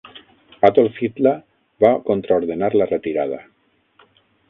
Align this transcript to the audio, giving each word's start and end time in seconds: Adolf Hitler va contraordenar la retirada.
Adolf 0.69 0.95
Hitler 1.01 1.35
va 1.87 1.93
contraordenar 2.09 2.73
la 2.83 2.91
retirada. 2.97 3.43